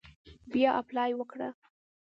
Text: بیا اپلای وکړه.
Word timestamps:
بیا 0.51 0.69
اپلای 0.81 1.11
وکړه. 1.15 1.49